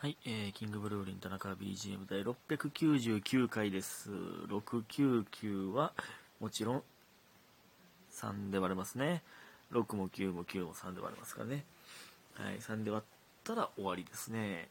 [0.00, 4.08] はい、えー、キングブルーリン田中 BGM 第699回です。
[4.48, 5.92] 699は
[6.40, 6.82] もちろん
[8.14, 9.22] 3で割れますね。
[9.74, 11.66] 6も9も9も3で割れますからね。
[12.32, 14.68] はい、3で割ったら終わりですね。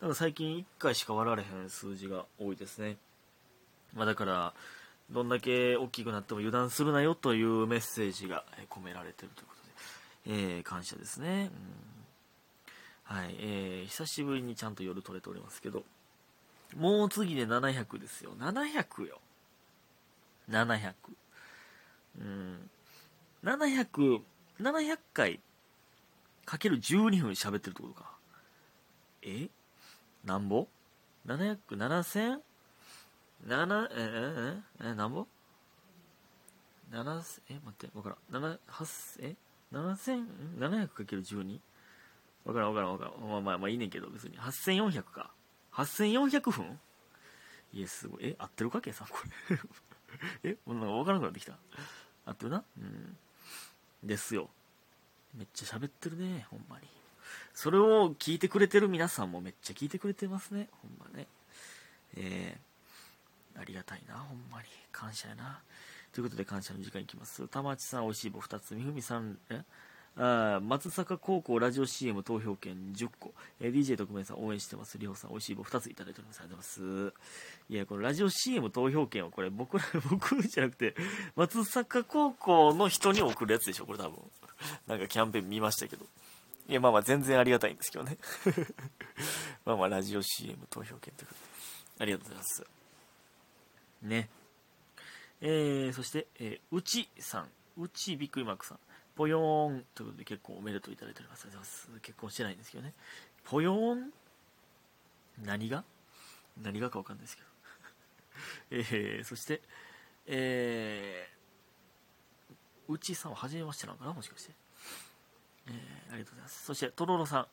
[0.00, 2.96] だか最近1回しか割られへん数字が多いですね。
[3.94, 4.52] まあだから、
[5.12, 9.54] どんだけ大きくなっても油断するなよというメッセージが込められてるというこ
[10.24, 11.52] とで、えー感謝ですね。
[11.52, 12.01] うん
[13.12, 15.84] はい、えー、久しぶりにちゃんと夜撮れておりますけど、
[16.74, 18.32] もう次で700ですよ。
[18.38, 19.20] 700よ。
[20.48, 20.94] 700。
[22.18, 22.70] うん。
[23.44, 24.22] 700、
[24.58, 25.40] 700回
[26.46, 28.12] かける12分喋ってるってことか。
[29.20, 29.50] え？
[30.24, 30.66] なんぼ
[31.26, 32.38] ?700、7000?
[33.46, 35.26] 7、えー、えー、えー、なんぼ
[36.90, 38.42] ?7、え、待って、わからん。
[38.42, 39.36] 7、8、え
[39.70, 40.26] ?7000、
[40.58, 41.60] 700かける 12?
[42.44, 43.30] わからんわからんわからん。
[43.30, 44.38] まあまあまあいいねんけど、別に。
[44.38, 45.30] 8400か。
[45.72, 46.80] 8400分？
[47.72, 48.26] いや、すごい。
[48.26, 49.18] え、合ってるか計算こ
[49.48, 49.58] れ。
[50.52, 51.56] え、もうなんかわからなくなってきた。
[52.26, 52.64] 合ってるな？
[52.78, 53.16] うん。
[54.02, 54.50] ですよ。
[55.34, 56.86] めっちゃ喋ってるね、ほんまに。
[57.54, 61.26] それを聞いてくれてる皆さんもめっちゃ聞いてくれてますね、ほんまね。
[62.16, 64.68] えー、ありがたいな、ほんまに。
[64.90, 65.62] 感謝やな。
[66.12, 67.48] ということで感謝の時間いきます。
[67.48, 68.74] 玉地さん、おいしい棒2つ。
[68.74, 69.64] みふみさん、え？
[70.18, 74.98] あ松坂高校ラジオ CM 投票券10個、えー DJ 特命さん応援してます。
[74.98, 76.40] りほさんおいしい棒2ついただいております。
[76.40, 77.14] ありがとうございます
[77.70, 80.94] いやこのラジオ CM 投票券はこれ僕ら 僕じゃなくて
[81.34, 84.18] 松坂高校の人に送るやつでしょこれ多分。
[84.86, 86.04] なんかキャンペーン見ましたけど。
[86.68, 88.18] いやまあまあ全然ありがたいんですけどね。
[89.64, 92.02] まあまあラジオ CM 投票券ということで。
[92.02, 92.66] ありがとうございます。
[94.02, 94.28] ね。
[95.40, 97.48] えー、そして、えー、うちさん。
[97.78, 98.78] うちびっくりマークさん。
[99.14, 101.44] ぽよーんということで結婚おめでとういただいております。
[101.44, 102.00] ありがとうございます。
[102.02, 102.94] 結婚してないんですけどね。
[103.44, 104.12] ぽよーん
[105.44, 105.84] 何が？
[106.62, 107.48] 何がかわかんないですけど。
[108.70, 109.60] えー、そして、
[110.26, 114.12] えー、うちさんは初めましてなのかな？
[114.12, 114.52] もしかして。
[115.68, 116.64] えー、ありがとうございます。
[116.64, 117.46] そして、とろろさん。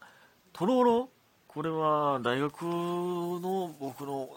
[0.54, 1.10] とろろ
[1.48, 4.30] これは大学の僕の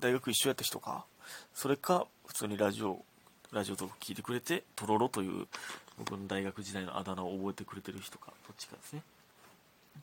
[0.00, 1.06] 大学一緒やった人か？
[1.54, 3.04] それか普通にラジオ
[3.50, 5.46] ラジオトーク聞いてくれてとろろという
[5.98, 9.02] 僕の大学時代のあだ名を覚えてくれてる人かどっちかですね。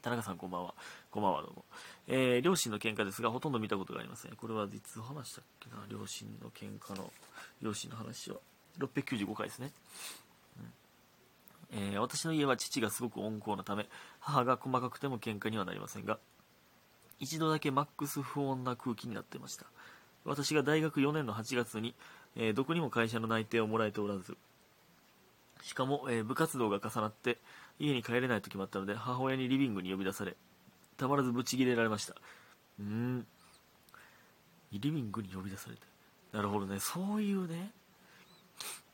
[0.02, 0.74] 田中さんこんばんは。
[1.10, 1.66] こんばんはどうも、
[2.08, 4.36] えー両親の喧嘩ですがほとんど見たことがありません。
[4.36, 5.78] これはいつ話したっけな？
[5.90, 7.12] 両親の喧嘩の
[7.62, 8.38] 両親の話は。
[8.80, 9.72] 695回ですね。
[11.72, 13.88] えー私の家は父がすごく温厚なため
[14.20, 16.20] 母が細かくても喧嘩にはなりませんが
[17.20, 19.66] 一度だけマックス不穏な空気になっていました。
[20.26, 21.96] 私が大学4年の8月に、
[22.36, 24.36] えーどこにも会社の内定をもらえておらず
[25.62, 27.38] しかも、えー部活動が重なって
[27.80, 30.36] 家に帰れない時もあったので母親にリビングに呼び出され
[30.98, 32.16] たまらずブチギレられました。
[32.80, 33.28] うーん。
[34.72, 35.82] リビングに呼び出されて。
[36.32, 36.80] なるほどね。
[36.80, 37.72] そういうね。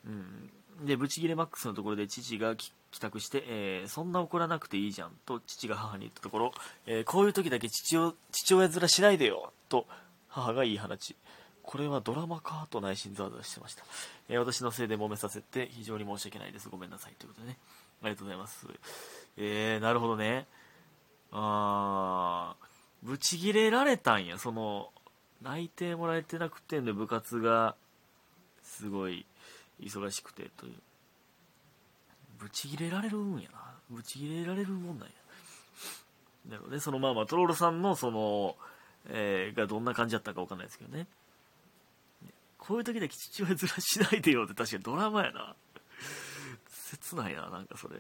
[0.06, 0.86] うん。
[0.86, 6.52] でブチギレマックスのところで父が帰宅して、えーそんな怒らなくていいじゃんと父が母に言ったところ、
[6.88, 9.86] えーこういう時だけ父を父親面しないでよと
[10.28, 11.16] 母が言い放ち
[11.64, 13.84] これはドラマかと内心ざわざわしてました、
[14.30, 16.70] えー私のせいで揉めさせて非常に申し訳ないです。
[16.70, 17.14] ごめんなさい。
[17.18, 17.58] ということでね。
[18.02, 18.68] ありがとうございます。
[19.38, 20.48] えー、なるほどね。
[21.32, 22.66] あー
[23.04, 24.38] ブチギレられたんや。
[24.38, 24.90] その
[25.42, 27.76] 内定もらえてなくてんで部活が
[28.64, 29.26] すごい
[29.82, 30.74] 忙しくてという。
[32.40, 33.60] ブチギレられるんやな。
[33.90, 35.14] ブチギレられるもんなんや。
[36.50, 36.80] なるほどね。
[36.80, 38.56] そのまあまあトロールさんのその、
[39.10, 41.08] えーがどんな感じだったかわかんないですけどね。
[42.62, 45.56] こういう時だけ父親面しないでよって確かにドラマやな。
[46.70, 47.96] 切ないななんかそれ。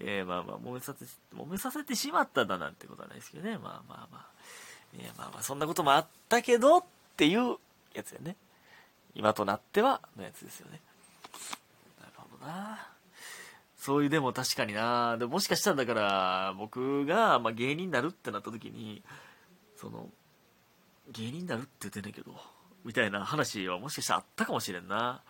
[0.00, 1.04] えー、まあまあ揉めさせ
[1.36, 3.56] 揉めさせてしまったんだなんてことはないですけどね。
[3.56, 5.00] まあまあまあ。
[5.00, 6.84] いやまあまあそんなこともあったけどっ
[7.16, 7.56] ていう
[7.94, 8.36] やつやね。
[9.14, 10.80] 今となってはのやつですよね。
[12.00, 12.88] なるほどな。
[13.76, 15.16] そういうでも確かにな。
[15.18, 19.02] でももしかしたらだから僕が、まあ、芸人になるってなった時に
[19.76, 20.08] その
[21.12, 22.34] 芸人になるって言ってんだけど
[22.84, 25.22] みたいな話はもしかしたらあったかもしれんな。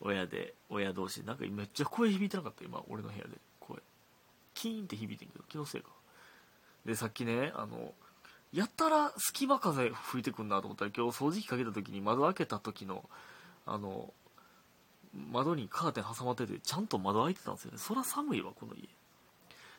[0.00, 1.24] 親で親同士。
[1.24, 2.64] なんかめっちゃ声響いてなかった？
[2.64, 3.30] 今俺の部屋で。
[3.60, 3.78] 声。
[4.54, 5.88] キーンって響いてんけど気のせいか。
[6.84, 7.92] でさっきねあの
[8.52, 13.04] やったら隙間風吹いてくんなと思ったら今日掃除機かけた時に窓開けた時の
[13.66, 14.12] あの
[15.30, 17.78] 窓にカーテン挟まっててちゃんと窓開いてたんですよね。
[17.78, 18.88] そりゃ寒いわこの家。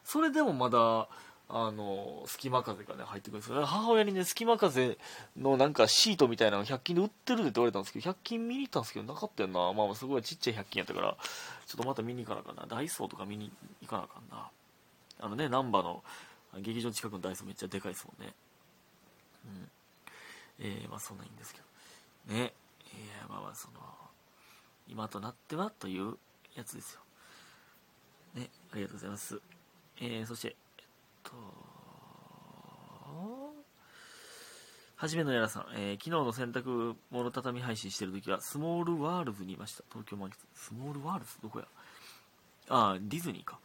[0.04, 1.08] それでもまだ
[1.54, 3.66] あの隙間風がね入ってくるんですよ。
[3.66, 4.98] 母親にね隙間風
[5.38, 9.74] のなんかシートみたいなの100均で売ってるって言われたんですけど100均見に行ったんですけどなかったよな。
[9.74, 11.18] まあすごいちっちゃい100均やったから
[11.66, 12.66] ちょっとまた見に行かなあかんな。
[12.68, 13.52] ダイソーとか見に
[13.82, 14.50] 行かなあかんな。
[15.20, 16.04] あのね難波の
[16.62, 18.34] 劇場近くのダイソーめっちゃでかいですもんね。
[19.46, 19.70] うん。
[20.60, 21.60] えー、まあそんないいんですけ
[22.30, 22.34] ど。
[22.34, 22.54] ね。
[22.94, 23.80] えー、まあまあその
[24.88, 26.16] 今となってはという
[26.56, 27.02] やつですよ。
[28.36, 28.50] ね。
[28.72, 29.42] ありがとうございます。
[30.00, 30.56] えー、そして
[31.24, 31.62] と
[35.02, 39.84] はじめのやらさん、えー、昨日の洗濯物畳配信してるときは、スモールワールズにいました。
[39.90, 40.34] 東京満喫。
[40.54, 41.42] スモールワールズ？
[41.42, 41.66] どこや？
[42.70, 43.58] ああ、ディズニーか。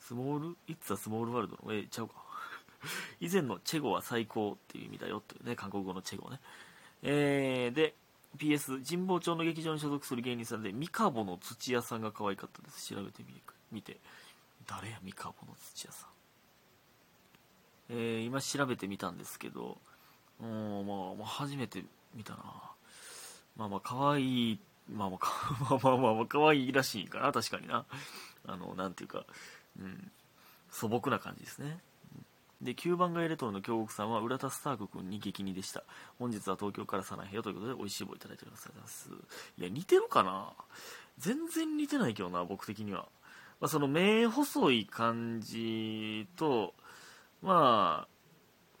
[0.00, 2.14] スモール、いつはスモールワールドの、えー、ちゃうか。
[3.20, 6.40] 以前のチェゴは最高っていう意味だよっていうね、韓国語のチェゴね。
[7.02, 7.94] えー、で、
[8.36, 12.88] PS、神保町の劇場に所属する芸人さんで、ミカボの土屋さんが可愛かったです。
[12.92, 13.40] 調べてみて、
[13.70, 14.00] 見て。
[14.66, 16.15] 誰や、ミカボの土屋さん。
[17.90, 19.78] えー、今調べてみたんですけど、
[20.40, 21.84] うん、まあ、まあ、初めて
[22.14, 22.38] 見たな。
[23.56, 24.58] まあまあ、可愛い、
[24.92, 27.84] まあまあ、 まあまあまあ、まあ、可愛いらしいかな、確かにな。
[28.46, 29.24] あの、なんていうか、
[29.80, 30.10] うん、
[30.70, 31.80] 素朴な感じですね。
[32.60, 35.82] で、9番街レトロの京極さんは、浦田スターク君に激似でした。
[36.18, 39.10] 本日は東京からさない部屋ということで、美味しい棒いただいております。
[39.58, 40.52] いや、似てるかな？
[41.18, 43.08] 全然似てないけどな、僕的には。
[43.60, 46.74] まあ、その目細い感じと、
[47.46, 48.08] まあ、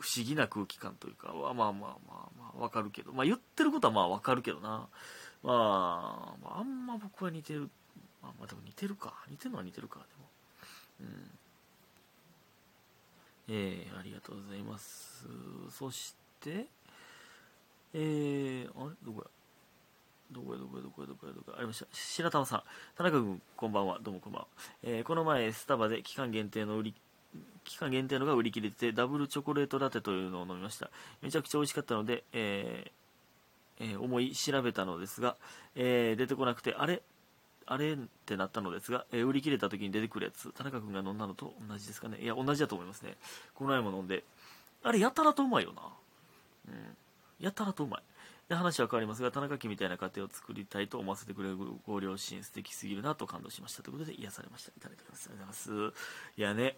[0.00, 4.88] 不思議な空気感というかは、まあまあまあまあ、わかるけど、まあ言ってることはまあわかるけどな。
[5.42, 7.70] まあ、まあ、あんま僕は似てる。
[8.20, 9.14] まあまあでも似てるか。
[9.30, 10.28] 似てるのは似てるか、でも。
[11.00, 11.30] うん。
[13.48, 15.28] えー、ありがとうございます。
[15.70, 16.66] そして、
[17.94, 18.96] えー、あれ？
[19.04, 19.30] どこや？
[20.32, 20.58] どこや？
[20.58, 20.82] どこや？
[20.82, 21.06] どこや？
[21.06, 21.32] どこや？
[21.32, 21.58] どこや？
[21.58, 21.86] ありました。
[21.92, 22.62] 白玉さん。
[22.96, 24.00] 田中君、こんばんは。
[24.02, 24.48] どうもこんばんは。
[24.82, 26.94] えー、この前、スタバで期間限定の売り
[27.64, 30.90] 期間限定のが売り切れてダブルチョコレートラテというのを飲みました。
[31.22, 35.36] めちゃくちゃ美味しかったので、えーえー、思い調べたのですが、
[35.74, 37.02] えー、出てこなくてあれ
[37.66, 42.18] あれってなったのですが、えー、売り切れた時に出てくるやつ田中君が飲んだのと同じですかね。
[42.20, 43.16] いや同じだと思いますね。
[43.54, 44.22] この前も飲んで
[44.82, 45.82] あれやたらとうまいよな。
[46.68, 46.96] うん。
[47.40, 48.02] やたらとうまい。
[48.48, 53.82] で話は変わりますが田中家みたいな家庭を作りたいと思わせてくれるご両親素敵すぎるなと感動しました。
[53.82, 54.70] ということで癒されました。
[54.70, 55.28] いただきます。
[55.28, 55.98] ありがとうございます。
[56.36, 56.76] いやね。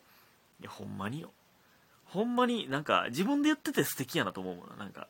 [0.60, 1.32] いやほんまによ。
[2.04, 4.76] ほんまになんか自分で言ってて素敵やなと思うもんな。
[4.76, 5.08] なんか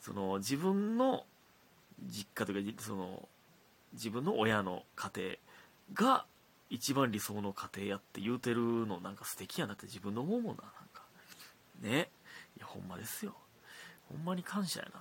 [0.00, 1.24] その自分の
[2.04, 3.28] 実家とかその
[3.92, 5.10] 自分の親の家
[5.94, 6.26] 庭が
[6.68, 10.62] 一番理想の家庭やって言うてるのなんか素敵やなって自分の思うもんな。
[10.62, 11.02] なんか
[11.80, 12.10] ね。
[12.56, 13.34] いやほんまですよ。
[14.08, 15.00] ほんまに感謝やな。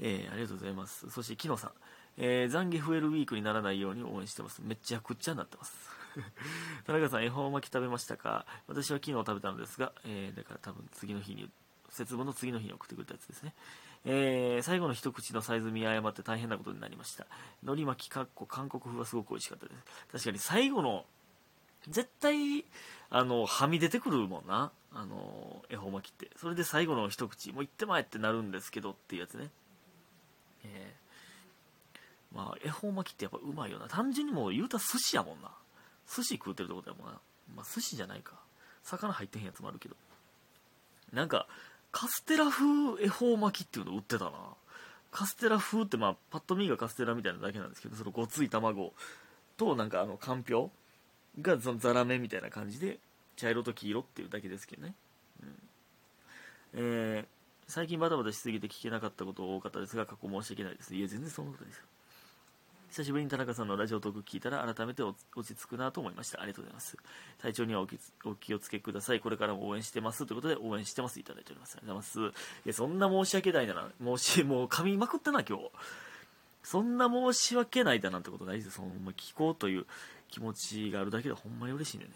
[0.00, 1.10] えー、ありがとうございます。
[1.10, 1.70] そして木野さん、
[2.18, 4.60] えー、懺悔増えるウィークにならないように応援してます。
[4.64, 5.72] めっちゃくちゃになってます。
[6.86, 8.46] 田中さん、恵方巻き食べましたか？
[8.66, 11.50] 私は昨日食べたのですが、えー、だから多分次の日に、
[11.88, 13.54] 節分の次の日に送ってくれたやつですね。
[14.06, 17.26] えー、最後の一口のサイズ見誤って大変なことになりました。
[17.62, 19.84] 海苔巻きかっこ韓国風はすごく美味しかったです。
[20.12, 21.06] 確かに最後の、
[21.88, 22.64] 絶対、
[23.10, 24.72] あの、はみ出てくるもんな。
[24.92, 26.30] あの、恵方巻きって。
[26.36, 29.50] それで最後の一口、もう行ってまえってなるんですけどっていうやつね。
[30.64, 33.88] えー、まあ、恵方巻きってやっぱうまいよな。
[33.88, 35.50] 単純にもう言うたら寿司やもんな。
[36.08, 37.20] 寿司食うてるってことやもんな。
[37.54, 38.34] まあ、寿司じゃないか。
[38.82, 39.96] 魚入ってへんやつもあるけど。
[41.12, 41.46] なんか、
[41.92, 44.32] カステラ風恵方巻きっていうの売ってたな。
[45.10, 48.92] カステラ風って、まあ、パッと見がカステラみたいなだけなんですけど、そのごつい卵
[49.56, 50.70] と、なんかあの、かんぴょ
[51.38, 52.98] うがそのザラメみたいな感じで、
[53.36, 54.94] 茶色と黄色っていうだけですけどね。
[55.42, 55.58] うん。
[56.74, 57.26] えー、
[57.68, 60.94] 最近バタバタしすぎて聞けなかったこと多かったですが、過去申し訳ないです。
[60.94, 61.86] いや、全然そんなことないですよ。
[62.94, 66.40] 久しぶりに田中さんのラジオトーク聞いたら改めて落ち着くなと思いました。
[66.40, 66.96] ありがとうございます。
[67.42, 69.18] 体調にはお気をつけください。
[69.18, 70.24] これからも応援してます。
[70.26, 71.18] ということで応援してます。
[71.18, 71.76] いただいております。
[71.76, 72.38] ありがとうございます。
[72.64, 73.90] いや、そんな申し訳ないな。
[74.00, 75.70] 申し、 もう噛みまくったな、今日。
[76.62, 78.70] そんな申し訳ないだなんてことないですよ。
[78.70, 79.86] その聞こうという
[80.28, 82.12] 気持ちがあるだけでほんまに嬉しいんでね。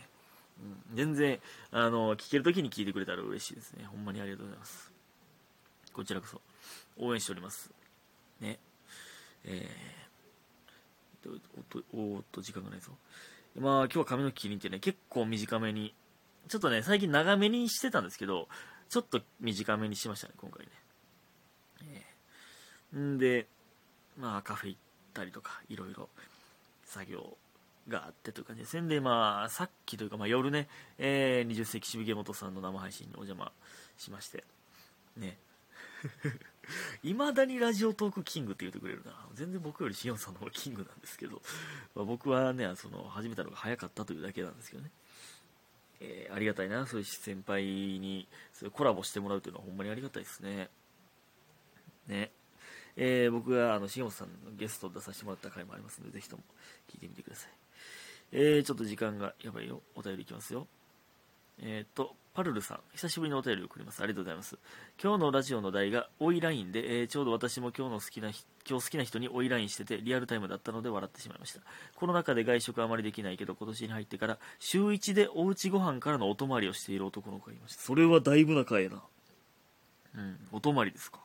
[0.90, 1.40] うん、全然、
[1.72, 3.84] あの、聞けるときに聞いてくれたら嬉しいですね。
[3.86, 4.92] ほんまにありがとうございます。
[5.92, 6.40] こちらこそ、
[6.98, 7.68] 応援しております。
[8.38, 8.60] ね。
[9.42, 10.07] えー
[11.26, 12.92] おっと、おっと、時間がないぞ。
[13.56, 15.94] まあ、今日は髪の毛切りってね、結構短めに、
[16.48, 18.48] ちょっとね、最近長めにしてたんですけど、
[18.88, 20.72] ちょっと短めにしましたね、今回ね。
[21.82, 23.46] えー、んで、
[24.16, 24.80] まあ、カフェ行っ
[25.12, 26.08] たりとか、いろいろ
[26.84, 27.36] 作業
[27.88, 28.88] があってという感じですね。
[28.88, 33.52] で、まあ、さっきというか、まあ、夜ね、えー、20世紀渋毛元さんの生配信にお邪魔
[33.96, 34.44] しまして、
[35.16, 35.38] ね。
[37.02, 39.26] いまだにラジオトークキングって言ってくれるな。
[39.34, 41.40] 全然僕よりしおんさんの方がキングなんですけど、
[41.94, 44.90] まあ、僕はね、その、始めたのが早かったというだけなんですけどね。
[46.00, 50.70] えー、ありがたいな、そういう先輩にそういうコラボしてもらうというのはほんまにありがたいですね。
[52.06, 52.30] ね。
[52.96, 56.42] えー、僕が、あの、しおんさんのゲスト出させてもらった回もありますので、ぜひとも
[56.90, 57.52] 聞いてみてください。
[58.32, 59.82] えー、ちょっと時間がやばいよ。
[59.94, 60.66] お便りいきますよ。
[61.60, 64.00] えっ、と、パルルさん、久しぶりのお便りを送ります。
[64.00, 64.56] ありがとうございます。
[65.02, 71.60] 今日のラジオの題が、オイラインで、えー、ちょうど私も今日の好きな、今日好きな人にオイラインしてて、リアルタイムだったので笑ってしまいました。
[71.96, 77.82] この中で外食あまりできないけど、今年に入ってから、週1でおうちご飯からのお泊まりをしている男の子がいました。
[77.82, 79.02] それはだいぶ仲ええな。
[80.14, 81.18] うん、お泊まりですか。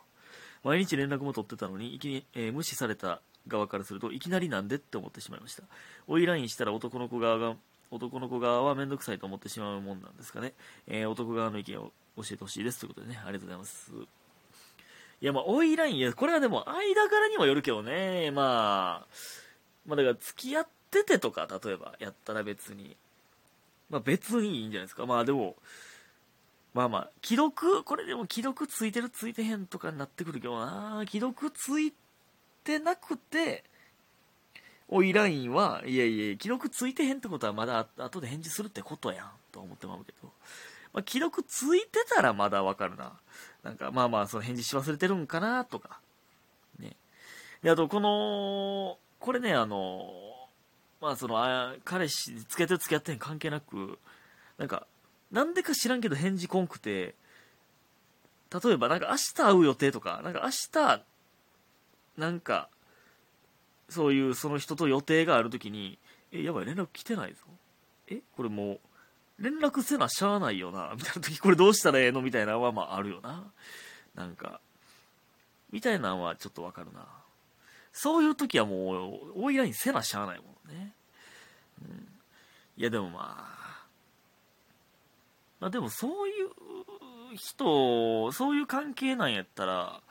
[0.64, 5.64] 毎日連絡も取ってたのに、いきに、えー、無視された側からすると、いきなりなんでって思ってしまいました。
[6.08, 7.56] オイラインしたら男の子側が
[7.94, 10.54] 男の子側は面倒くさいと思ってしまうもんなんですかね。
[10.88, 13.92] えー、男側の意見を教えてほしいですということでね、ありがとうございます。
[15.22, 19.08] いや、まあ、オイライン、や、これはでも、間柄にもよるけどね、まあ、
[19.86, 22.98] まあ、だから、付き合っててとか、例えば、やったら別に、
[23.90, 25.06] まあ、別にいいんじゃないですか。
[25.06, 25.56] まあ、でも、
[26.74, 29.10] まあまあ、既読、これでも既読ついてる？
[29.10, 31.94] ついてへんとかになってくるけどな、既読つい
[32.64, 33.64] てなくて、
[34.88, 40.32] おいラインは、いやいや、記録ついてへんってことはまだ後で返事するってことやん、と思ってまうけど。
[40.94, 43.14] まあ、記録ついてたらまだわかるな。
[43.64, 46.00] なんか、まあまあ、その返事し忘れてるんかな、とか。
[46.80, 46.96] ね。
[47.64, 50.12] で、あと、この、これね、あの、
[51.02, 54.00] まあその、あ彼氏、付き合ってる付き合ってん関係なく、
[54.58, 54.88] なんか、
[55.32, 57.16] なんでか知らんけど返事こんくて、
[58.64, 61.04] 例えばなんか明日会う予定とか、なんか明日、
[62.18, 62.70] なんか、
[63.90, 66.00] そういうその人と予定があるときに、
[66.32, 67.42] え、やばい、連絡来てないぞ。
[68.08, 68.80] え、これもう、
[69.40, 73.52] 連絡せなしゃあないよな、みたいな時、これどうしたらええのみたいなのは、まああるよな。
[74.16, 74.62] なんか、
[75.72, 77.08] みたいなのはちょっとわかるな。
[77.92, 80.94] そういう時はもう、オイラインせなしゃあないもんね。
[81.82, 82.08] うん。
[82.78, 83.86] いや、でもまあ、
[85.60, 86.34] まあでもそうい
[87.34, 90.02] う人、そういう関係なんやったら、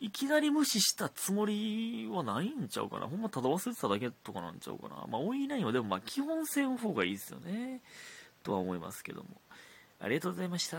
[0.00, 3.06] いきなり無視したつもりはないんちゃうかな。
[3.06, 5.06] ほんまただ忘れてただけとかなんちゃうかな。
[5.08, 7.80] まあ、オイラインはでもまあ基本線の方がいいですよね。
[8.42, 9.40] とは思いますけども。
[10.00, 10.78] ありがとうございました。